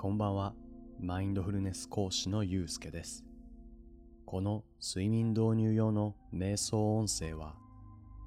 [0.00, 0.54] こんばんは。
[1.00, 3.24] マインドフルネス講師のゆうすけです。
[4.26, 7.56] この睡眠導入用の瞑想音声は、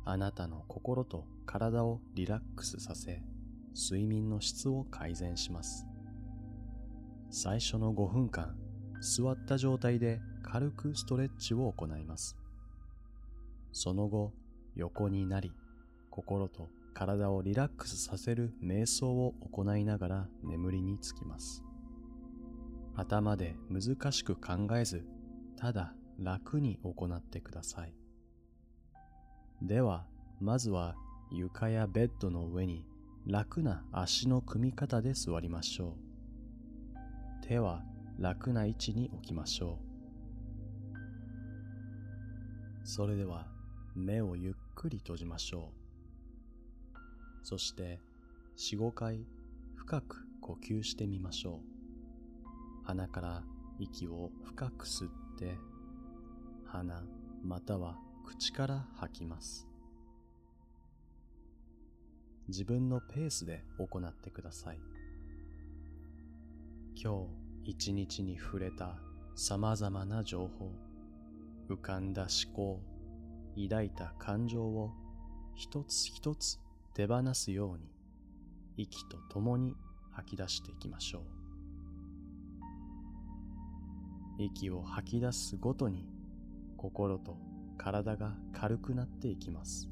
[0.03, 3.23] あなたの心と体をリラックスさせ、
[3.73, 5.87] 睡眠の質を改善します。
[7.29, 8.53] 最初の5分間、
[8.99, 12.35] 座った状態で軽くストレッチを行います。
[13.71, 14.33] その後、
[14.75, 15.53] 横になり、
[16.09, 21.63] 心と体をリラックスさせる瞑想を行いながら眠りにつきます。
[22.95, 25.05] 頭で難しく考えず、
[25.57, 27.95] ただ楽に行ってください。
[29.61, 30.05] では、
[30.39, 30.95] まずは
[31.31, 32.85] 床やベッドの上に
[33.25, 35.97] 楽な足の組み方で座りましょ
[37.43, 37.47] う。
[37.47, 37.83] 手は
[38.19, 39.79] 楽な位置に置きましょ
[42.83, 42.87] う。
[42.87, 43.47] それでは
[43.95, 45.71] 目をゆっくり閉じましょ
[46.93, 46.97] う。
[47.43, 47.99] そして
[48.57, 49.25] 4、5回
[49.75, 51.70] 深く呼吸してみましょう。
[52.83, 53.43] 鼻から
[53.79, 55.57] 息を深く吸って、
[56.65, 57.03] 鼻
[57.43, 59.67] または口から吐きます。
[62.47, 64.79] 自分のペースで行ってください。
[66.95, 67.27] 今
[67.63, 68.97] 日一日に触れた
[69.35, 70.71] 様々な情報、
[71.69, 72.81] 浮かんだ思考、
[73.55, 74.91] 抱いた感情を
[75.55, 76.59] 一つ一つ
[76.93, 77.89] 手放すように
[78.77, 79.75] 息とともに
[80.11, 81.40] 吐き出していきましょう
[84.43, 86.07] 息を吐き出すごとに
[86.77, 87.37] 心と
[87.77, 89.89] 体が軽くなっていきます。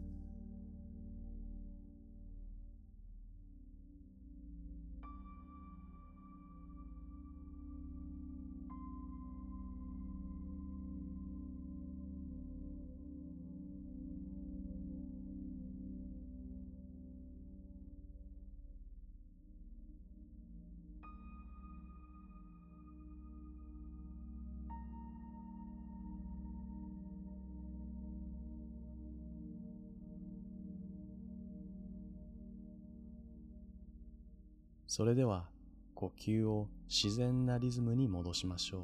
[34.89, 35.45] それでは
[35.93, 38.81] 呼吸を自然なリズムに戻しましょう。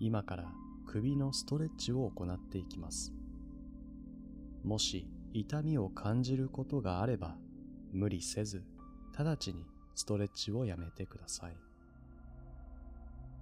[0.00, 0.50] 今から
[0.86, 3.12] 首のストレッチを行っていきます。
[4.64, 7.36] もし痛みを感じることがあれば
[7.92, 8.64] 無理せず
[9.14, 11.56] 直ちにストレッチをやめてください。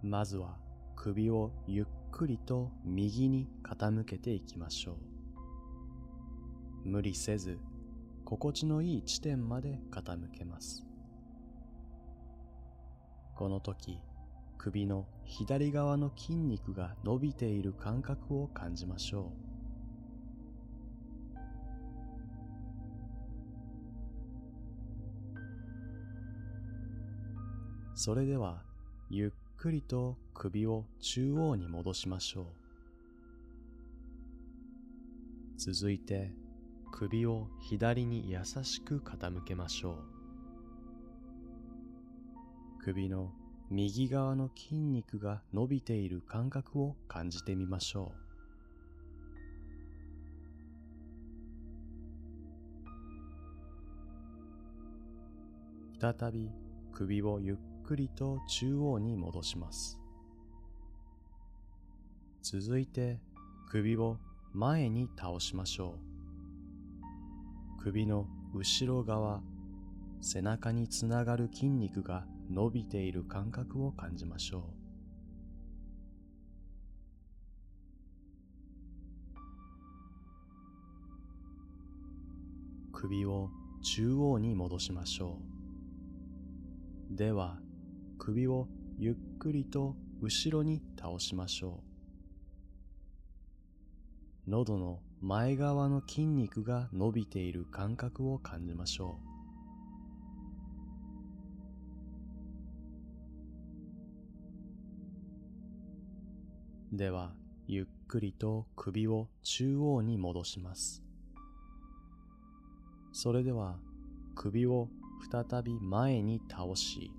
[0.02, 0.56] まずは
[0.96, 4.98] 首をゆっくりと右に傾けていきましょ
[6.84, 6.88] う。
[6.88, 7.60] 無理せず
[8.24, 10.84] 心地のいい地点まで傾けます。
[13.34, 13.98] この時、
[14.58, 19.52] 首の左側の筋肉が伸びている感覚を感じましょう。
[27.94, 28.62] それでは、
[29.10, 32.46] ゆっくりと首を中央に戻しましょう。
[35.58, 36.32] 続いて、
[36.90, 40.11] 首を左に優しく傾けましょう。
[42.84, 43.30] 首の
[43.70, 48.12] 右側の筋肉が伸びている感覚を感じてみましょ
[55.96, 56.00] う。
[56.00, 56.50] 再び
[56.92, 60.00] 首をゆっくりと中央に戻します。
[62.42, 63.20] 続いて
[63.70, 64.18] 首を
[64.52, 66.00] 前に倒しましょ
[67.78, 67.82] う。
[67.84, 69.40] 首の後ろ側、
[70.20, 74.62] 背中につながる筋肉が伸びている感覚を感じましょう。
[82.92, 83.48] 首を
[83.82, 85.38] 中央に戻しましょ
[87.10, 87.16] う。
[87.16, 87.58] では、
[88.18, 91.82] 首をゆっくりと後ろに倒しましょ
[94.46, 94.50] う。
[94.50, 99.31] 喉の前側の筋肉が伸びている感覚を感じましょう。
[106.92, 107.32] では、
[107.66, 111.02] ゆっくりと首を中央に戻します。
[113.14, 113.78] それでは、
[114.34, 114.90] 首を
[115.30, 117.10] 再び前に倒し、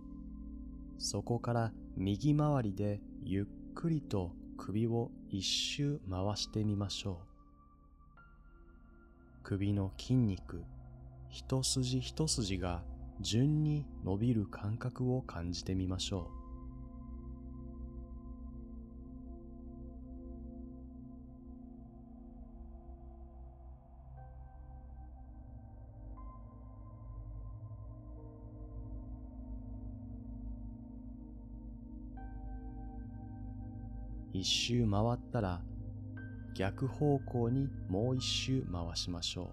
[1.00, 8.20] そこから右回りでゆっくりと首を一周回してみましょう。
[9.42, 10.64] 首の筋肉、
[11.30, 12.84] 一筋一筋が
[13.22, 16.43] 順に伸びる感覚を感じてみましょう。
[34.44, 35.62] 一周回ったら
[36.54, 39.48] 逆方向にもう一周回しましょう。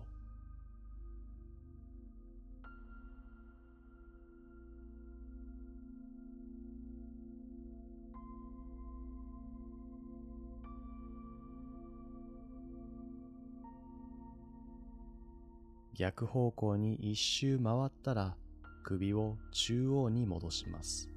[15.95, 18.35] 逆方向に一周回ったら
[18.83, 21.09] 首を中央に戻します。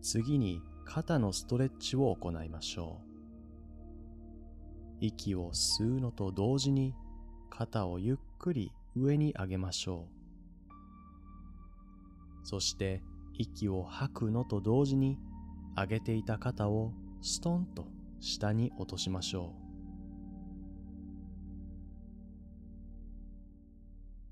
[0.00, 3.06] 次に肩のストレッチを行いましょう。
[5.00, 6.94] 息を吸うのと同時に
[7.50, 10.12] 肩をゆっくり上に上げましょう。
[12.46, 13.02] そして
[13.34, 15.18] 息を吐くのと同時に
[15.76, 17.88] 上げていた肩をストンと
[18.20, 19.54] 下に落としましょ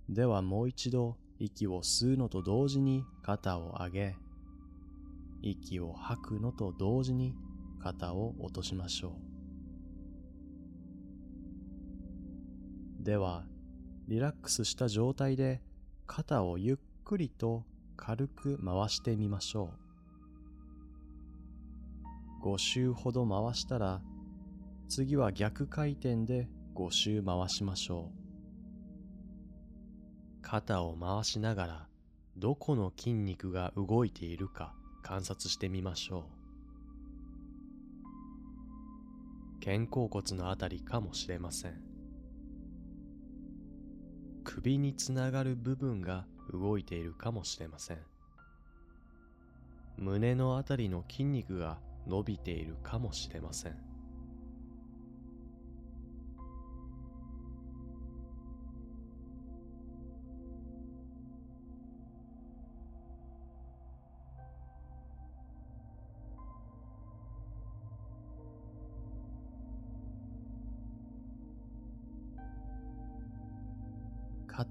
[0.09, 0.15] う。
[0.15, 4.17] ではもう一度息を吸うのと同時に肩を上げ、
[5.51, 7.35] 息を吐くのと同時に
[7.83, 9.19] 肩を落としましょ
[13.01, 13.05] う。
[13.05, 13.45] では、
[14.09, 15.61] リラックスした状態で
[16.07, 17.65] 肩をゆっくりと
[17.97, 19.75] 軽く回してみましょ
[22.43, 22.47] う。
[22.47, 24.01] 5周ほど回したら、
[24.89, 28.25] 次は逆回転で5周回しましょう。
[30.41, 31.89] 肩を回しながら
[32.37, 36.25] どこの筋肉が動いているか観察してみましょ
[39.61, 39.65] う。
[39.65, 41.75] 肩甲骨のあたりかもしれません。
[44.45, 47.99] 首につながる部分が動いているかもしれません。
[49.99, 53.94] 胸のあたりの筋肉が伸びているかもしれません。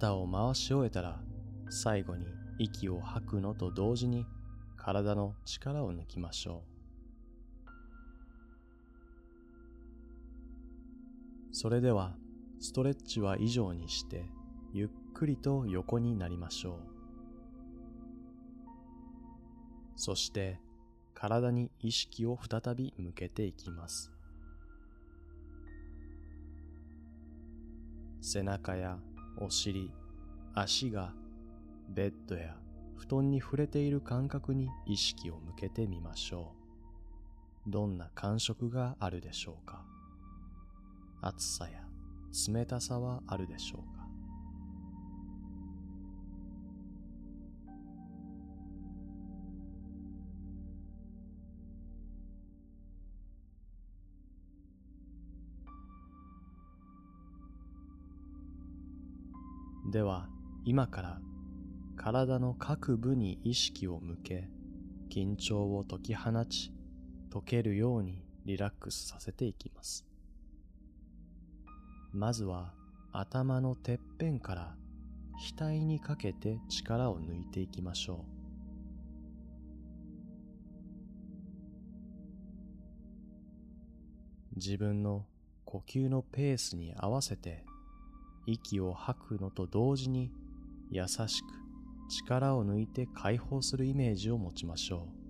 [0.03, 1.21] 肩を回し終えたら
[1.69, 2.25] 最後に
[2.59, 4.25] 息を吐くのと同時に
[4.75, 6.65] 体の力を抜きましょ
[11.51, 11.55] う。
[11.55, 12.17] それでは
[12.59, 14.25] ストレッチは以上にして
[14.73, 16.79] ゆっくりと横になりましょう。
[19.95, 20.59] そして
[21.13, 24.11] 体に意識を再び向けていきます。
[28.19, 28.99] 背中や
[29.37, 29.91] お尻、
[30.53, 31.13] 足が
[31.89, 32.55] ベッドや
[32.95, 36.63] 布団に触れている感覚に意識を向けてみましょう。
[37.71, 39.85] どんな感触があるでしょうか
[41.21, 41.79] 暑さや
[42.53, 43.92] 冷たさはあるでしょうか
[59.93, 60.27] では
[60.65, 61.19] 今から
[61.97, 64.49] 体の各部に意識を向け
[65.11, 66.71] 緊張を解き放ち
[67.31, 70.07] 解けるようにリラックスさせていきます。
[72.11, 72.73] まずは
[73.11, 74.75] 頭のてっぺんから
[75.55, 78.25] 額にかけて力を抜いていきましょ
[84.55, 84.55] う。
[84.55, 85.27] 自分の
[85.65, 87.63] 呼吸のペースに合わせて
[88.45, 90.31] 息を吐くのと同時に
[90.89, 91.45] 優しく
[92.09, 95.23] 力を抜いて解放するイメージを持ちましょう。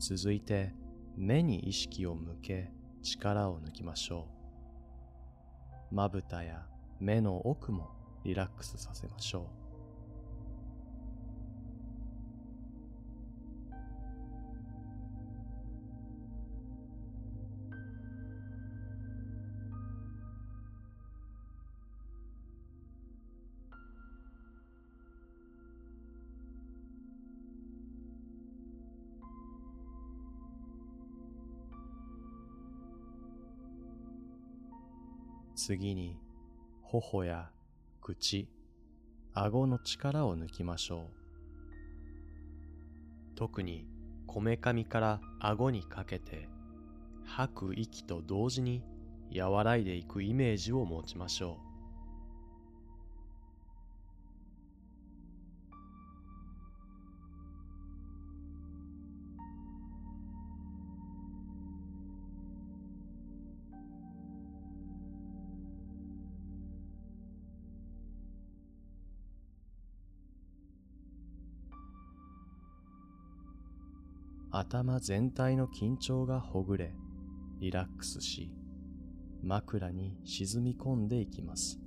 [0.00, 0.72] 続いて
[1.16, 4.37] 目に意識を向け力を抜きましょう。
[5.90, 6.66] まぶたや
[7.00, 7.88] 目の奥も
[8.24, 9.67] リラックスさせましょう。
[35.58, 36.16] 次に
[36.84, 37.50] 頬や
[38.00, 38.48] 口、
[39.34, 41.14] 顎の力を抜きましょう。
[43.34, 43.84] 特に
[44.28, 46.48] こめかみから顎にかけて
[47.24, 48.84] 吐く息と同時に
[49.36, 51.67] 和らいでいくイメージを持ちましょう。
[74.68, 76.94] 頭全体の緊張がほぐれ、
[77.58, 78.52] リラックスし、
[79.42, 81.80] 枕に沈み込んでいきます。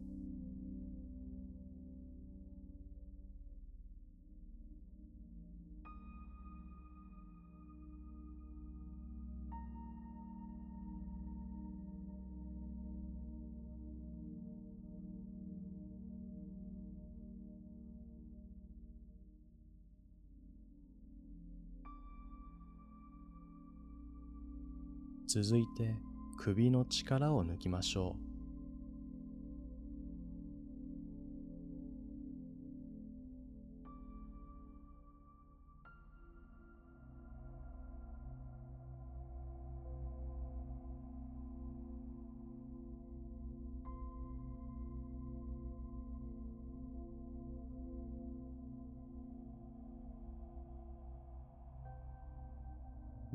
[25.34, 25.96] 続いて
[26.38, 28.32] 首の力を抜きましょう。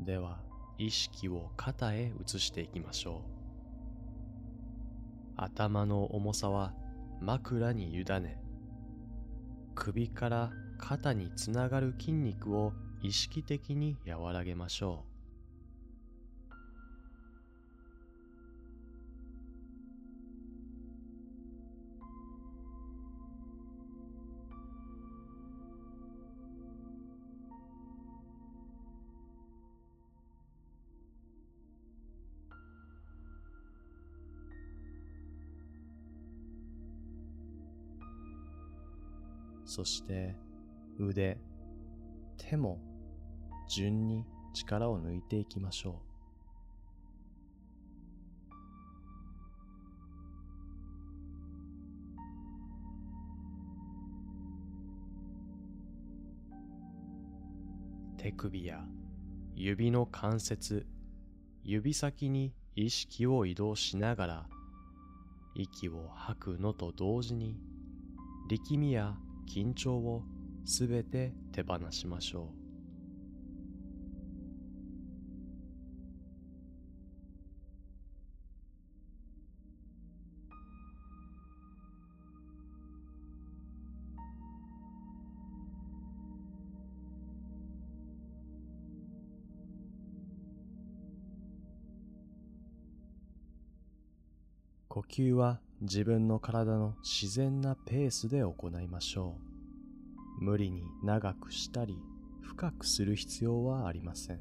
[0.05, 0.46] では
[0.77, 3.37] 意識を肩へ移していきましょう。
[5.37, 6.73] 頭の重さは
[7.21, 8.41] 枕に委ね
[9.75, 15.16] 首から肩につながる筋肉を意識的に和らげましょう。
[39.77, 40.35] そして
[40.97, 41.37] 腕、
[42.35, 42.79] 手も
[43.69, 46.01] 順に力を抜いていきましょ
[58.17, 58.17] う。
[58.17, 58.83] 手首や
[59.53, 60.87] 指の関節、
[61.63, 64.49] 指先に意識を移動しながら
[65.53, 67.59] 息を吐くのと同時に
[68.49, 69.15] 力みや
[69.47, 70.23] 緊張を
[70.65, 72.56] すべて手放しましょう。
[95.09, 99.37] 吸は自分の体の自然なペースで行いましょ
[100.39, 100.43] う。
[100.43, 101.97] 無理に長くしたり
[102.41, 104.39] 深くする必要はありません。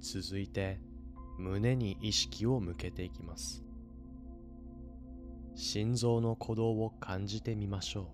[0.00, 0.78] 続いて
[1.38, 3.64] 胸に意識を向けていきます。
[5.64, 8.06] 心臓の鼓動を感じてみましょう。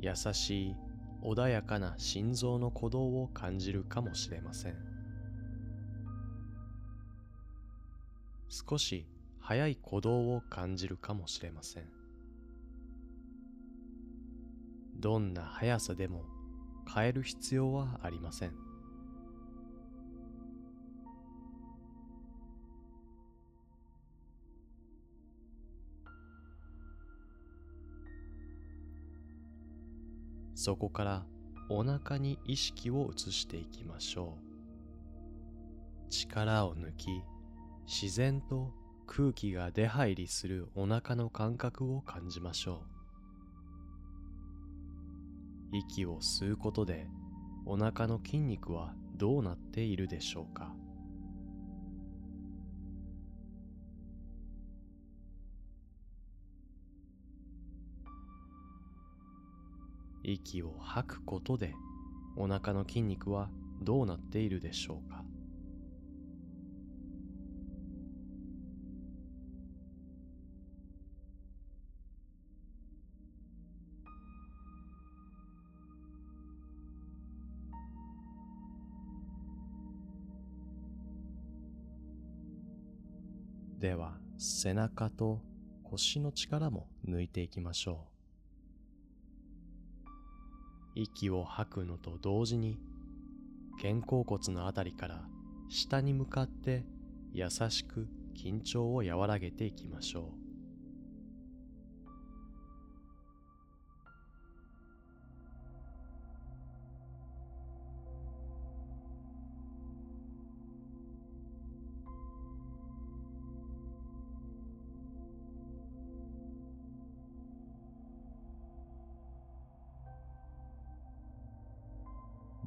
[0.00, 0.76] 優しい
[1.22, 4.76] 穏やかな心臓の鼓動を感じるかもしれません。
[8.50, 9.06] 少し
[9.40, 11.84] 速い鼓動を感じるかもしれません。
[15.00, 16.41] どんな速さでも
[16.92, 18.52] 変える必要はありません。
[30.54, 31.26] そこから
[31.68, 34.38] お腹に意識を移していきましょ
[36.06, 36.08] う。
[36.08, 37.08] 力を抜き
[37.86, 38.72] 自然と
[39.06, 42.91] 空気が出入りするお腹の感覚を感じましょう。
[45.74, 47.06] 息を吸うことで
[47.64, 50.74] お腹の筋肉はどうなっているでしょうか？
[60.22, 61.74] 息を吐くことで
[62.36, 63.48] お腹の筋肉は
[63.80, 65.24] どうなっているでしょうか？
[83.82, 85.40] では背中と
[85.82, 88.06] 腰の力も抜いていきましょ
[90.06, 90.10] う。
[90.94, 92.78] 息を吐くのと同時に
[93.82, 95.24] 肩甲骨のあたりから
[95.68, 96.84] 下に向かって
[97.32, 100.41] 優しく緊張を和らげていきましょう。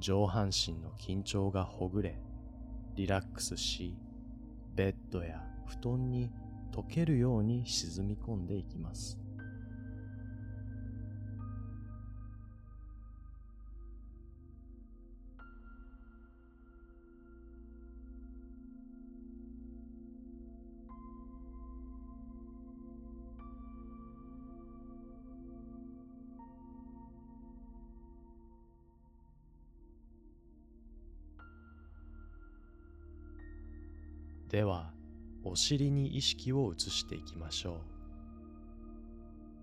[0.06, 2.20] 上半身の緊張がほぐれ、
[2.94, 3.98] リラックスし、
[4.76, 6.30] ベッドや布団に
[6.72, 9.18] 溶けるように沈み込んでいきます。
[35.56, 37.80] お尻に意識を移していきましょう。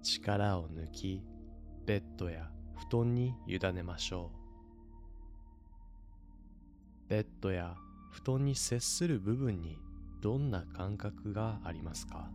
[0.03, 1.23] 力を抜き、
[1.85, 2.51] ベッドや
[2.91, 4.31] 布団に委ねましょ
[7.07, 7.11] う。
[7.11, 7.77] ベッドや
[8.11, 9.77] 布団に接する部分に
[10.23, 12.31] どんな感覚がありますか？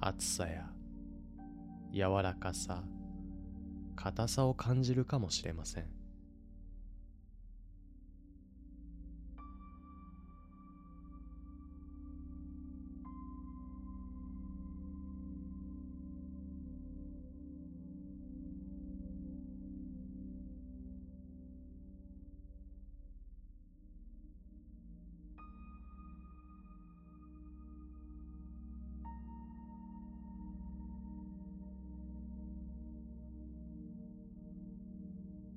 [0.00, 0.68] 熱さや
[1.92, 2.82] 柔らかさ、
[3.94, 5.93] 硬さを感じるかもしれません。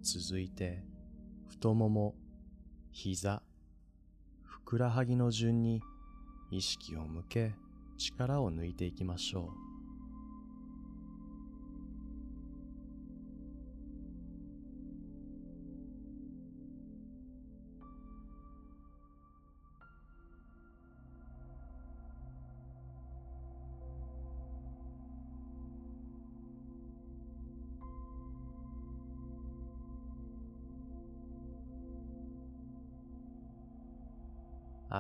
[0.08, 0.82] 続いて
[1.50, 2.16] 太もも、
[2.94, 3.42] 膝、
[4.42, 5.82] ふくらはぎの順に
[6.50, 7.56] 意識を向け
[7.98, 9.67] 力を抜いていきましょう。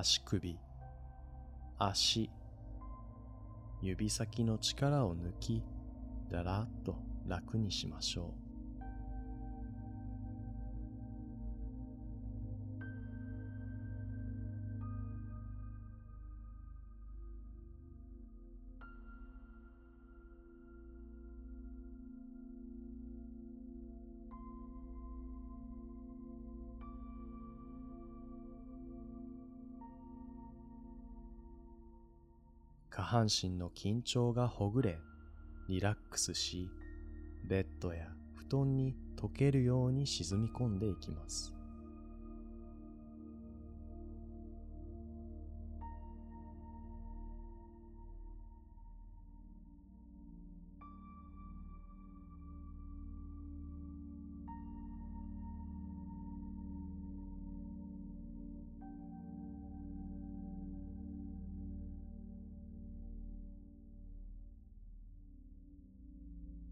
[0.04, 0.60] 足首、
[1.80, 2.30] 足、
[3.82, 5.64] 指先の力を抜き、
[6.30, 8.47] だらっと楽にしましょう。
[33.18, 35.00] 半身の緊張がほぐれ、
[35.68, 36.70] リラックスし、
[37.44, 41.57] ベッドや布団に溶けるように沈み込んでいきます。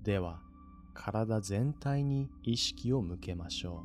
[0.06, 0.40] では
[0.94, 3.84] 体全体に意識を向けましょ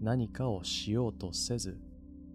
[0.00, 0.04] う。
[0.04, 1.78] 何かをしようとせず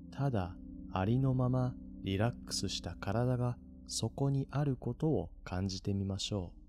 [0.10, 0.56] ただ
[0.94, 1.76] ありのまま
[2.06, 6.67] リラックスした体がそこにあることを感じてみましょう。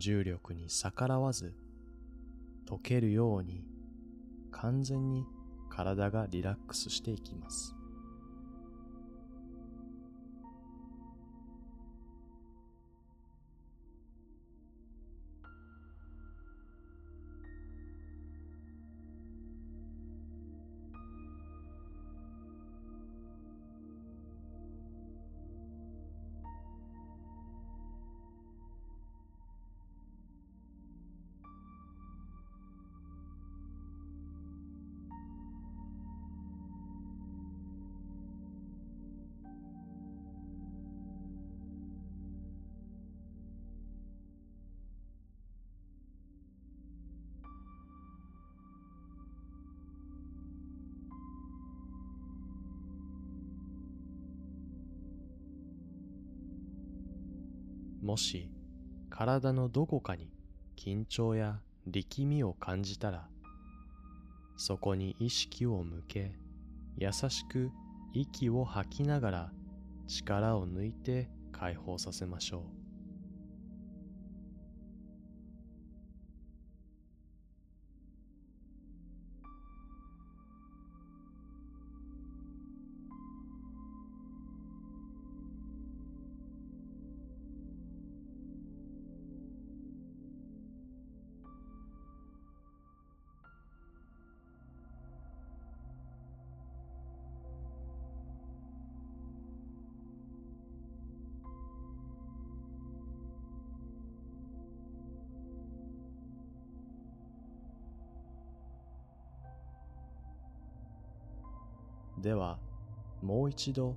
[0.00, 1.54] 重力に逆らわず
[2.66, 3.62] 溶けるように
[4.50, 5.24] 完全に
[5.68, 7.76] 体がリラックスしていきます。
[58.02, 58.50] もし
[59.10, 60.30] 体のどこかに
[60.76, 63.28] 緊張や力みを感じたら
[64.56, 66.32] そこに意識を向け
[66.96, 67.70] 優しく
[68.12, 69.52] 息を吐きながら
[70.06, 72.79] 力を抜いて解放させましょう。
[113.60, 113.94] 一度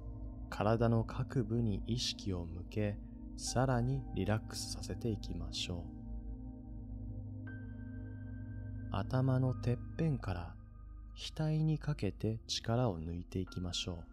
[0.50, 2.98] 体の各部に意識を向け
[3.38, 7.48] さらにリラックスさせていきましょう。
[8.92, 10.54] 頭のてっぺんから
[11.16, 14.04] 額にかけて力を抜いていきましょう。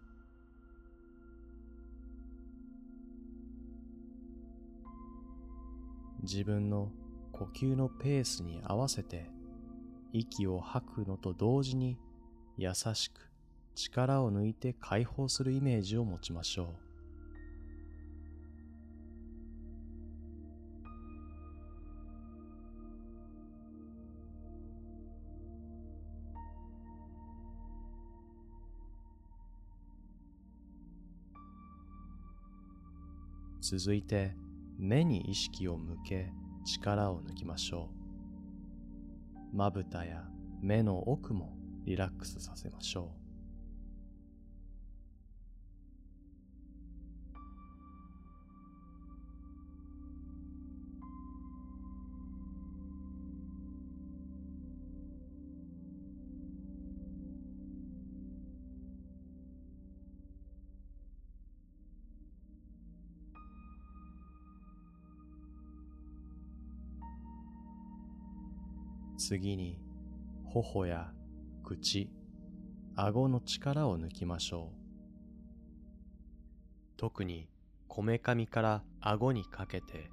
[6.23, 6.93] 自分の
[7.33, 9.29] 呼吸のペースに合わせて
[10.13, 11.97] 息を吐くのと同時に
[12.57, 13.30] 優しく
[13.81, 16.67] 力を抜いて解放するイメージを持ちましょう。
[33.61, 34.35] 続いて
[34.77, 36.31] 目に意識を向け
[36.65, 37.89] 力を抜きましょ
[39.53, 39.55] う。
[39.55, 40.23] まぶたや
[40.61, 43.20] 目の奥もリラックスさせましょう。
[69.31, 69.79] 次に
[70.43, 71.09] 頬や
[71.63, 72.09] 口、
[72.97, 74.77] 顎の力を抜きましょう。
[76.97, 77.47] 特に
[77.87, 80.11] こめかみから顎にかけて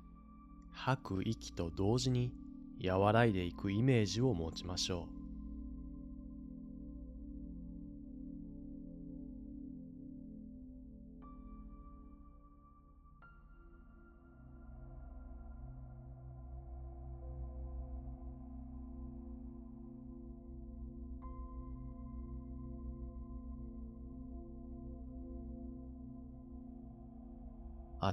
[0.70, 2.32] 吐く息と同時に
[2.80, 5.17] 和らいでいくイメージを持ちましょう。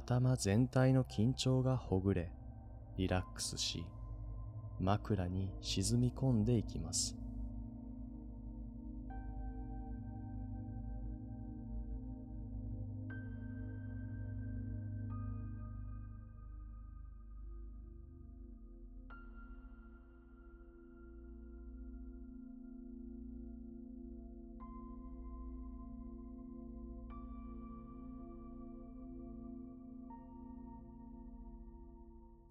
[0.06, 2.30] 頭全体の緊張がほぐれ、
[2.96, 3.84] リラックスし、
[4.78, 7.16] 枕に沈み込んでいきます。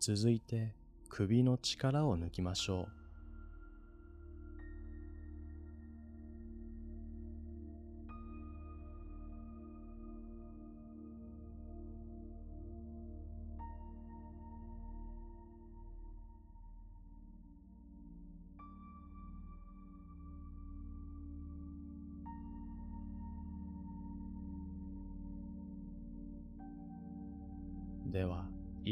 [0.08, 0.72] 続いて
[1.10, 3.05] 首の力を抜きましょう。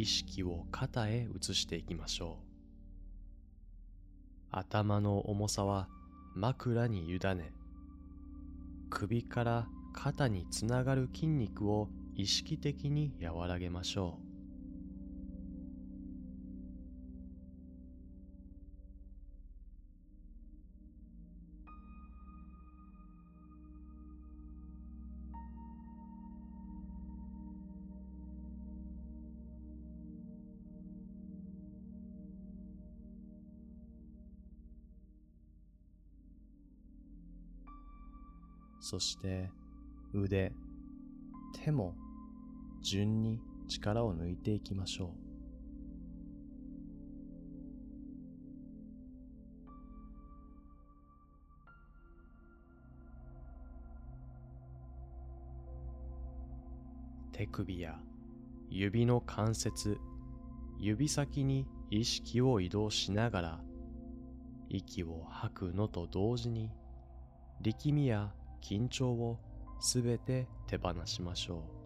[0.04, 2.46] 意識を肩へ移していきましょう。
[4.52, 5.88] 頭の重さは
[6.36, 7.54] 枕に委ね
[8.90, 14.33] 首から肩につながる筋肉を意識的に和らげましょう。
[38.94, 39.50] そして
[40.14, 40.54] 腕、
[41.64, 41.96] 手も
[42.84, 45.10] 順に力を抜いていきましょう。
[57.32, 57.98] 手首や
[58.70, 59.98] 指の関節、
[60.78, 63.60] 指先に意識を移動しながら
[64.70, 66.70] 息を吐くのと同時に
[67.60, 68.32] 力みや
[68.64, 69.40] 緊張を
[69.80, 71.83] すべて手放しましょう。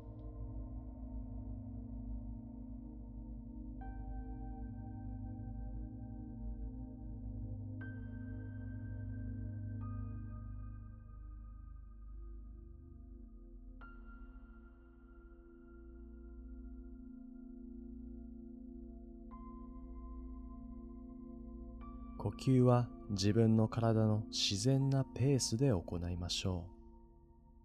[22.47, 26.65] 吸は自分の体の自然なペースで行いましょ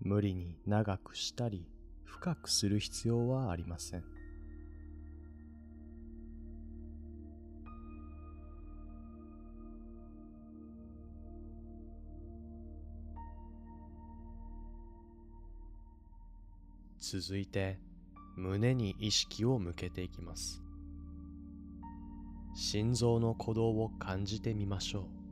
[0.02, 0.08] う。
[0.08, 1.68] 無理に長くしたり
[2.04, 4.04] 深くする必要はありません。
[16.98, 17.78] 続いて
[18.36, 20.61] 胸に意識を向けていきます。
[22.54, 25.22] 心臓の鼓動を感じてみましょう。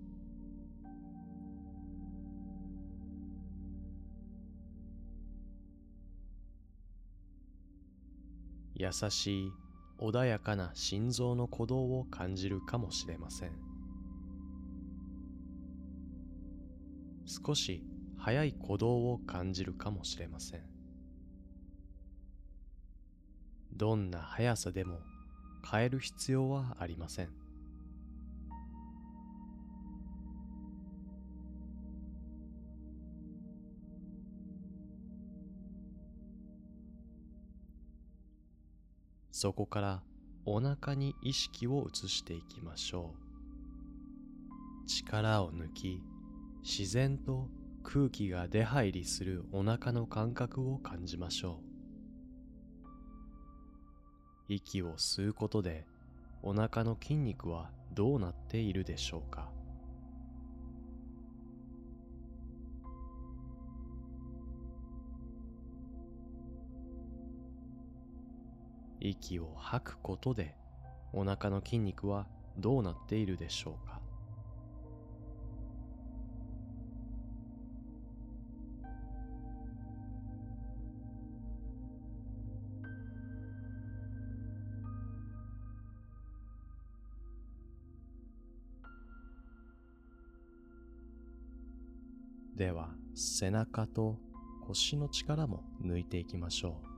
[8.75, 9.53] 優しい
[9.99, 13.51] 穏やかな心臓の鼓動を感じるかもしれません。
[17.27, 17.85] 少し
[18.17, 20.63] 速い鼓動を感じるかもしれません。
[23.75, 25.01] どんな速さでも
[25.69, 27.29] 変える必要はありません。
[39.31, 40.03] そこから
[40.45, 43.15] お腹に意識を移していきましょ
[44.85, 44.87] う。
[44.87, 46.03] 力を抜き
[46.63, 47.49] 自然と
[47.83, 51.70] 空気が出入りするお腹の感覚を感じましょう。
[54.53, 55.87] 息を吸うことで
[56.43, 59.49] お腹の筋肉はどうなっているでしょうか？
[68.99, 70.57] 息を吐くことで
[71.13, 72.27] お腹の筋肉は
[72.59, 74.00] どうなっているでしょうか？
[93.15, 94.19] 背中と
[94.67, 96.91] 腰の力も抜いていきましょう。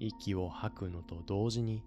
[0.00, 1.82] 息を吐くのと同時に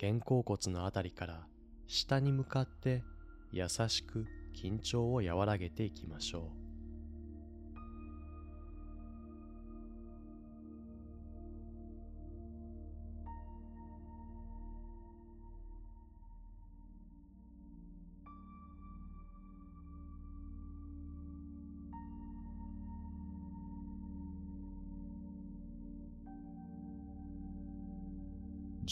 [0.00, 1.46] 肩甲骨のあたりから
[1.86, 3.02] 下に向かって
[3.52, 6.61] 優しく緊張を和らげていきましょう。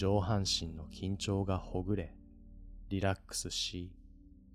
[0.01, 2.15] 上半身の緊張がほぐれ、
[2.89, 3.93] リラックスし、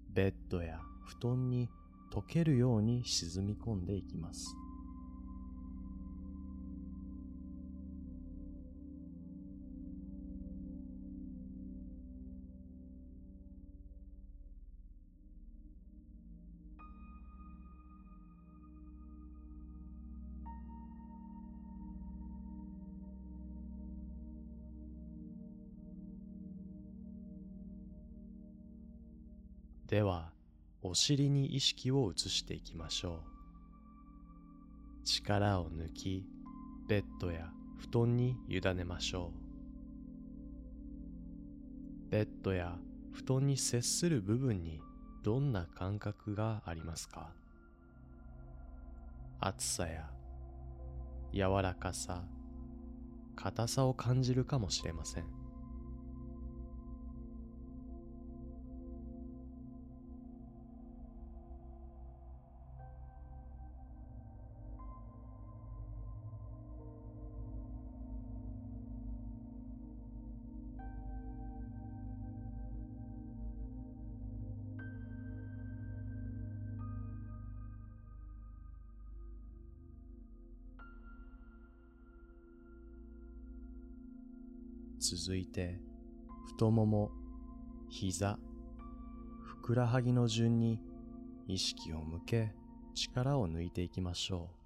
[0.10, 1.70] ベッドや布団に
[2.12, 4.56] 溶けるように沈み込んでいきます。
[29.96, 30.34] では、
[30.82, 33.24] お尻に意識を移していきましょ
[35.02, 35.06] う。
[35.06, 36.26] 力を抜き、
[36.86, 39.32] ベッドや布団に委ねましょ
[42.10, 42.12] う。
[42.12, 42.78] ベッドや
[43.14, 44.82] 布団に接する部分に
[45.24, 47.30] どんな感覚がありますか？
[49.40, 50.10] 熱さや
[51.32, 52.26] 柔らかさ、
[53.38, 55.35] 硬さを感じるかもしれません。
[85.26, 85.80] 続いて
[86.50, 87.10] 太もも
[87.90, 88.38] 膝
[89.42, 90.80] ふくらはぎの順に
[91.48, 92.54] 意識を向け
[92.94, 94.65] 力を抜いていきましょう。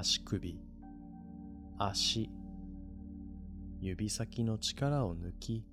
[0.00, 0.60] 足首、
[1.76, 2.30] 足、
[3.80, 5.64] 指先の力を抜き、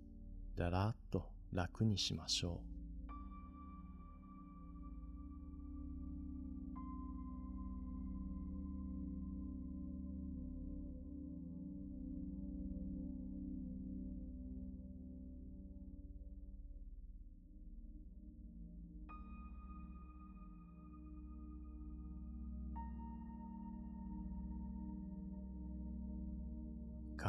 [0.56, 2.75] だらっと楽にしましょう。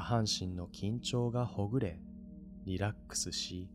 [0.09, 1.99] 半身の緊張がほぐれ、
[2.65, 3.69] リラックスし、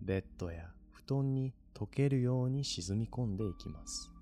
[0.00, 4.12] ベッドや布団に溶けるように沈み込んでいきます。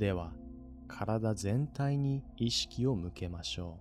[0.00, 0.32] では
[0.88, 3.76] 体全体に意識を向けましょ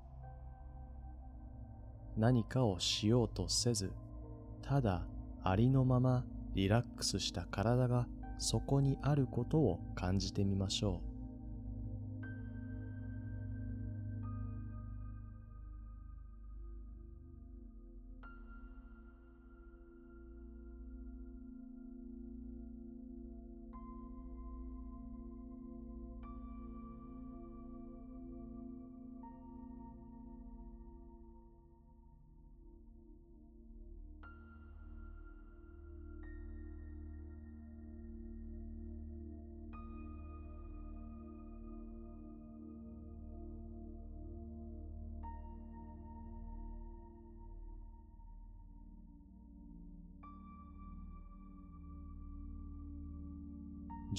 [2.17, 2.19] う。
[2.19, 3.93] 何かをしようとせず
[4.61, 5.05] ただ
[5.45, 8.05] ありのままリラックスした体が
[8.37, 11.08] そこにあることを感じてみましょう。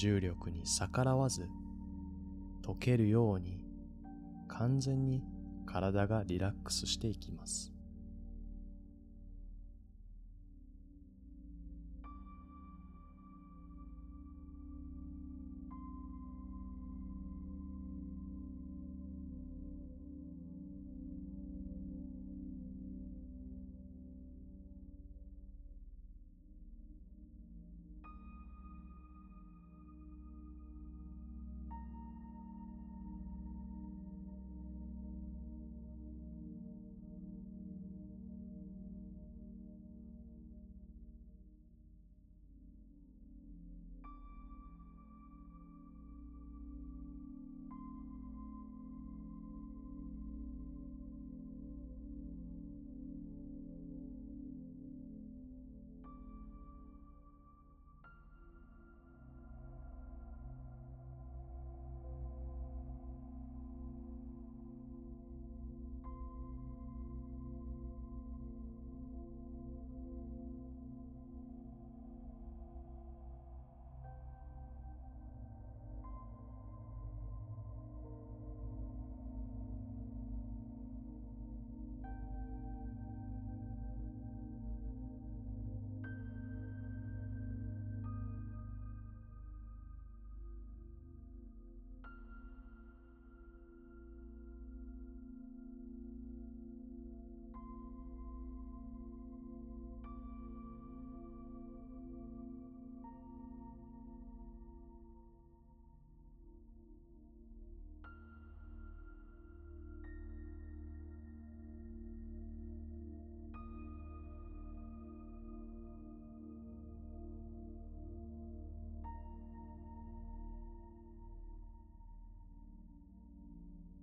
[0.00, 1.46] 重力に逆らわず
[2.64, 3.60] 溶けるように
[4.48, 5.22] 完全に
[5.66, 7.70] 体がリラックスしていきます。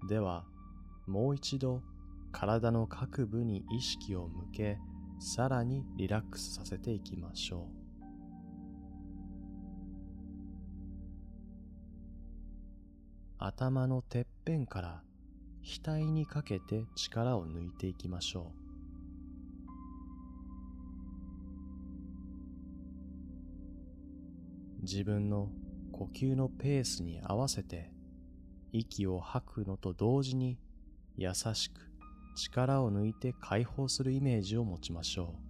[0.07, 0.45] では
[1.05, 1.81] もう一度
[2.31, 4.77] 体の各部に意識を向け
[5.19, 7.77] さらにリラックスさせていきましょう。
[13.39, 15.03] 頭のてっぺんから
[15.61, 18.53] 額にかけて力を抜いていきましょ
[24.79, 24.81] う。
[24.83, 25.49] 自分の
[25.91, 27.91] 呼吸のペースに合わせて
[28.77, 30.57] 息を吐くのと同時に
[31.17, 31.81] 優しく
[32.35, 35.47] 力を抜いて解放するイメージを持ちましょう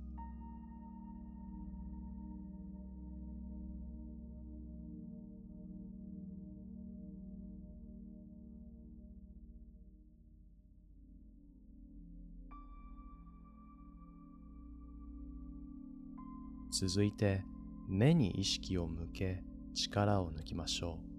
[16.80, 17.44] 続いて
[17.88, 19.42] 目に意識を向け
[19.74, 21.17] 力を抜きましょう。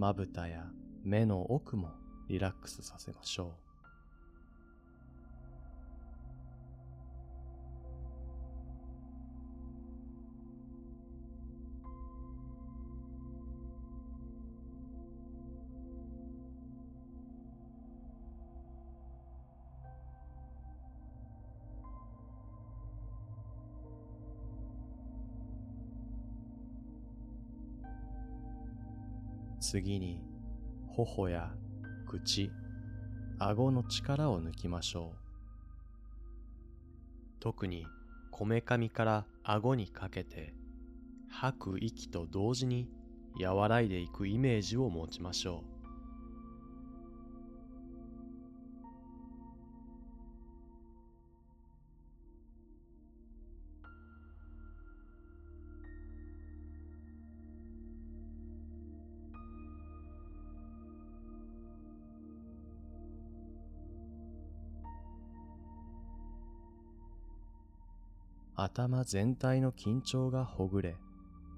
[0.00, 0.64] まぶたや
[1.04, 1.90] 目の奥も
[2.26, 3.69] リラックスさせましょう。
[29.70, 30.20] 次に
[30.88, 31.52] 頬や
[32.08, 32.50] 口、
[33.38, 35.16] 顎の力を抜きましょう。
[37.38, 37.86] 特に
[38.32, 40.54] こめかみから顎にかけて
[41.30, 42.88] 吐く息と同時に
[43.40, 45.69] 和らいでいくイメージを持ちましょう
[68.62, 70.96] 頭全体の緊張がほぐれ、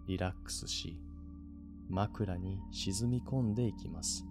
[0.06, 1.00] リラックスし、
[1.88, 4.24] 枕に沈み込んでいきます。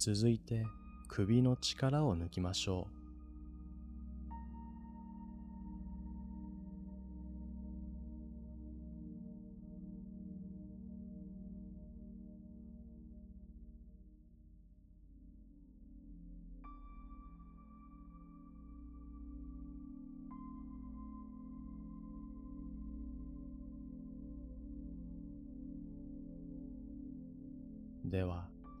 [0.00, 0.64] 続いて
[1.08, 2.99] 首の力を抜きましょう。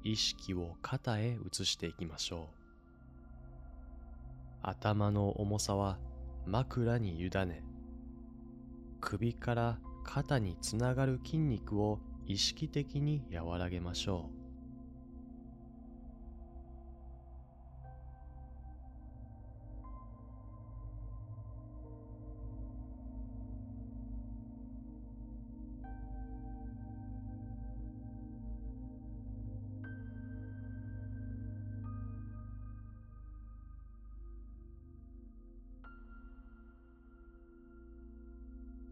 [0.02, 2.60] 意識を肩へ移していきましょう。
[4.62, 5.98] 頭の重さは
[6.46, 7.62] 枕に委ね
[9.00, 14.39] 首から肩につながる筋肉を意識的に和らげましょう。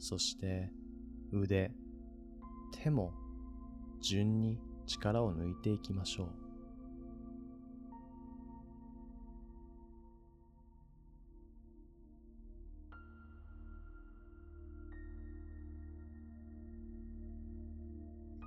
[0.08, 0.70] そして
[1.32, 1.70] 腕、
[2.82, 3.12] 手も
[4.00, 6.28] 順に力を抜いていきましょう。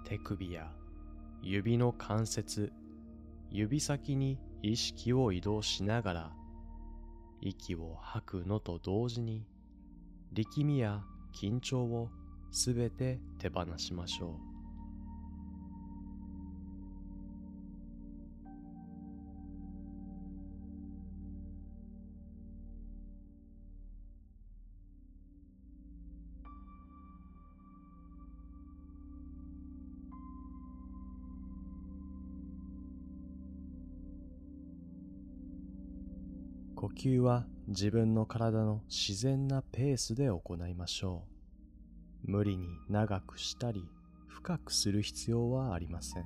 [0.10, 0.72] 手首や
[1.44, 2.74] 指の関節、
[3.52, 6.32] 指先に意識を移動しながら
[7.40, 9.46] 息を吐くのと同時に
[10.34, 11.04] 力みや
[11.34, 12.10] 緊張を
[12.52, 14.52] すべて手放しましょう。
[36.82, 41.26] 呼吸は自分の体の自然なペースで行いましょ
[42.28, 42.32] う。
[42.32, 43.88] 無理に長くしたり
[44.28, 46.26] 深くする必要はありません。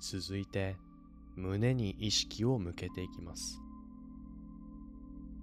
[0.00, 0.76] 続いて
[1.36, 3.60] 胸に意識を向けていきます。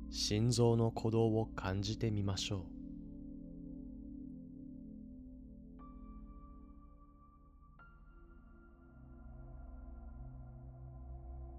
[0.09, 2.74] 心臓の鼓動を感じてみましょう。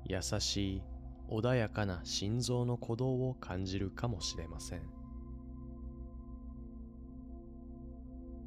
[0.09, 0.83] 優しい
[1.29, 4.83] 穏やかな心臓の鼓動を感じるかもしれません。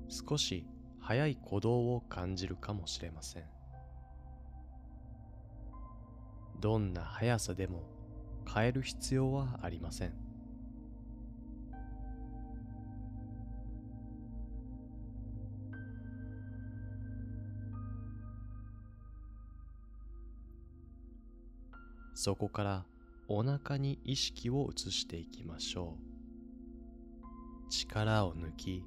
[0.07, 0.65] 少し
[0.99, 3.43] 速い鼓動を感じるかもしれません。
[6.59, 7.83] どんな速さでも
[8.51, 10.28] 変える必要はありません。
[22.21, 22.85] そこから
[23.29, 27.69] お腹に意識を移していきましょう。
[27.71, 28.83] 力を抜き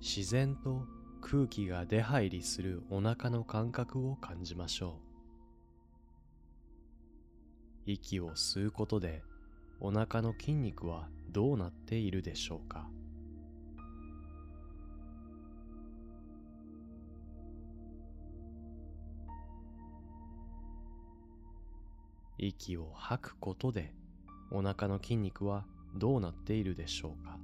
[0.00, 0.84] 自然と
[1.20, 4.98] 空気が出入りするお腹の感覚を感じましょ
[7.86, 7.92] う。
[7.92, 9.22] 息を吸うことで
[9.78, 12.88] お腹の筋肉はどうなっているでしょうか。
[22.46, 23.94] 息を吐くことで
[24.50, 25.64] お腹の筋肉は
[25.94, 27.38] どうなっているでしょうか？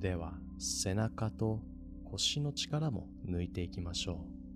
[0.00, 1.60] では背中と
[2.10, 4.49] 腰の力も抜いていきましょう。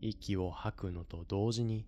[0.00, 1.86] 息を吐くのと同時に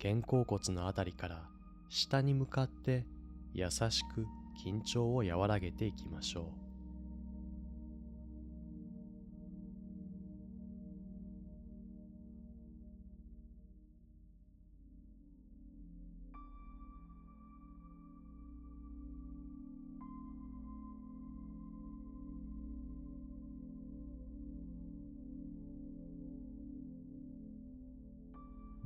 [0.00, 1.42] 肩甲骨のあたりから
[1.88, 3.04] 下に向かって
[3.52, 3.80] 優し
[4.14, 4.26] く
[4.64, 6.59] 緊張を和らげていきましょう。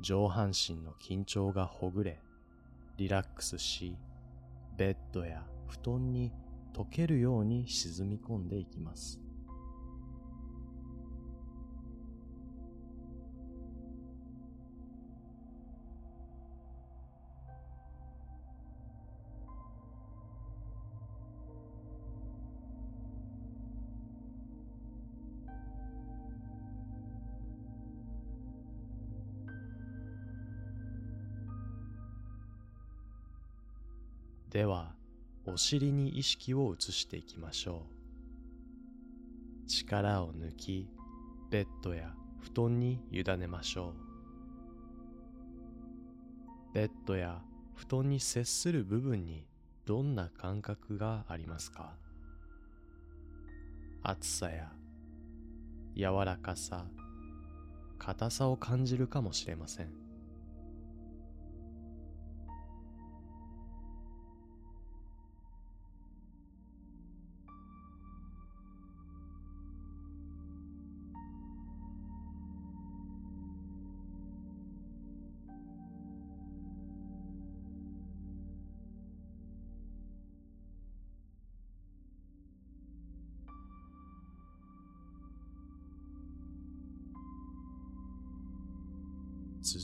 [0.05, 2.21] 上半身の緊張がほぐれ、
[2.99, 3.97] リラックスし、
[4.77, 6.31] ベッドや布団に
[6.75, 9.19] 溶けるように沈み込んでいきます。
[34.55, 34.95] では
[35.47, 37.89] お尻に意識を移していきましょ
[39.67, 39.69] う。
[39.69, 40.89] 力を抜き
[41.51, 43.95] ベッドや布団に委ねましょ
[46.71, 47.43] うベッドや
[47.75, 49.45] 布団に接する部分に
[49.87, 51.97] どんな感覚がありますか？
[54.05, 54.71] 暑さや
[55.97, 56.87] 柔らかさ
[57.99, 60.04] 硬さを感じるかもしれません。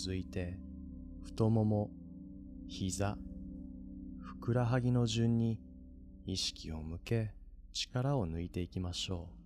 [0.03, 0.57] 続いて
[1.25, 1.91] 太もも
[2.69, 3.19] 膝
[4.19, 5.61] ふくらはぎの順に
[6.25, 7.35] 意識を向け
[7.75, 9.40] 力を抜いていきましょう。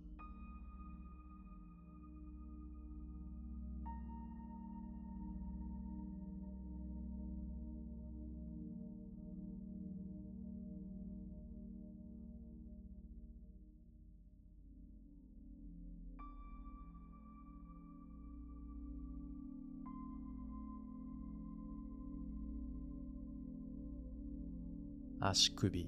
[25.27, 25.87] 足首、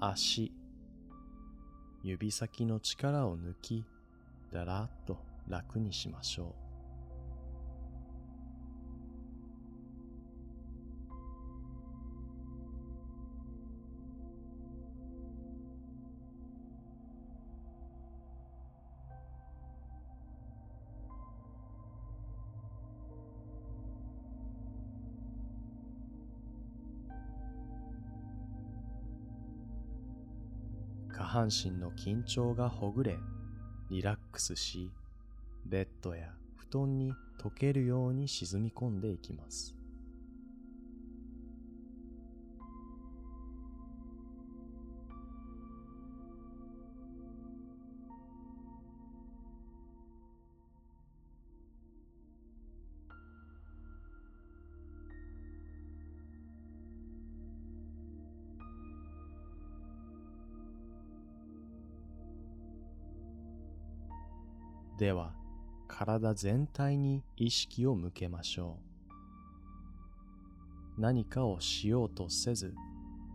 [0.00, 0.50] 足、
[2.02, 3.84] 指先の力を抜き、
[4.50, 6.65] だらっと楽にしましょう。
[31.46, 33.16] 半身の緊張がほぐれ、
[33.88, 34.90] リラックスし、
[35.64, 39.75] ベッドや布団に溶けるように沈み込んでいきます。
[65.06, 65.30] では
[65.86, 68.80] 体全体に意識を向けましょ
[70.98, 71.00] う。
[71.00, 72.74] 何かをしようとせず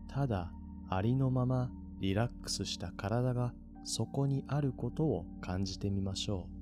[0.10, 0.52] ただ
[0.90, 3.54] ありのままリラックスした体が
[3.86, 6.61] そこにあることを感じてみましょう。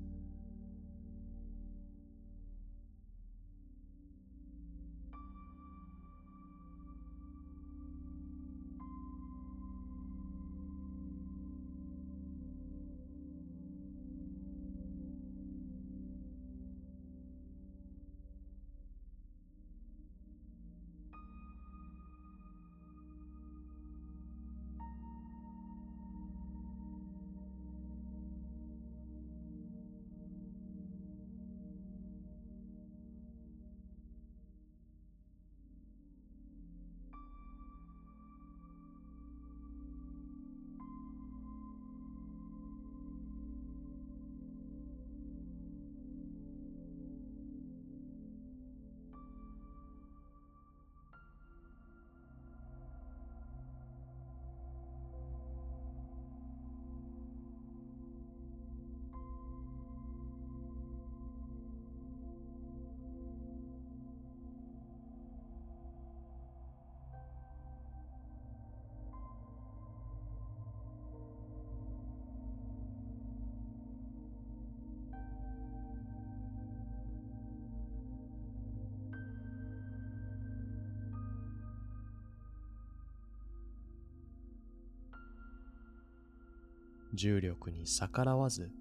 [87.14, 88.72] 重力に逆らわず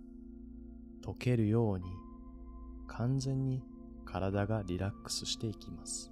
[1.04, 1.84] 溶けるように
[2.86, 3.62] 完全に
[4.04, 6.10] 体がリラックスしていきます。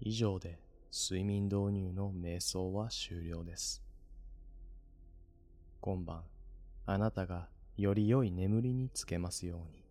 [0.00, 0.58] 以上で
[0.90, 3.82] 睡眠導入の瞑想は終了です。
[5.80, 6.24] 今晩、
[6.86, 9.84] あなたがより良い眠りにつけますように。